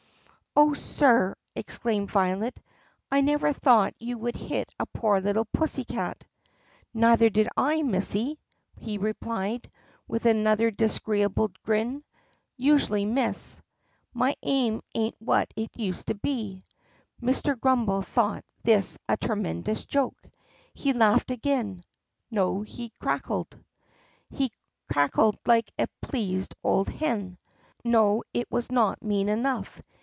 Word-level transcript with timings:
"Oh, 0.53 0.73
sir," 0.73 1.37
exclaimed 1.55 2.11
Violet, 2.11 2.59
"I 3.09 3.21
never 3.21 3.53
thought 3.53 3.93
you 3.99 4.17
would 4.17 4.35
hit 4.35 4.73
a 4.77 4.85
poor 4.85 5.21
litttle 5.21 5.45
pussycat." 5.53 6.25
"Neither 6.93 7.29
did 7.29 7.47
I, 7.55 7.81
missy," 7.83 8.37
he 8.77 8.97
replied, 8.97 9.71
with 10.09 10.25
another 10.25 10.69
disagree 10.69 11.23
able 11.23 11.51
grin; 11.63 12.03
"I 12.03 12.03
usually 12.57 13.05
miss. 13.05 13.61
My 14.13 14.35
aim 14.43 14.81
is 14.93 15.01
n't 15.07 15.15
what 15.19 15.53
it 15.55 15.69
used 15.77 16.07
to 16.07 16.15
be." 16.15 16.61
Mr. 17.21 17.57
Grummbel 17.57 18.01
thought 18.01 18.43
this 18.61 18.97
a 19.07 19.15
tremendous 19.15 19.85
joke. 19.85 20.21
He 20.73 20.91
laughed 20.91 21.31
again. 21.31 21.79
No, 22.29 22.61
he 22.61 22.91
cackled. 23.01 23.57
He 24.29 24.51
cackled 24.91 25.39
like 25.45 25.71
a 25.79 25.87
pleased 26.01 26.55
old 26.61 26.89
hen. 26.89 27.37
No, 27.85 28.23
that 28.33 28.47
is 28.51 28.69
not 28.69 29.01
mean 29.01 29.29
enough. 29.29 29.81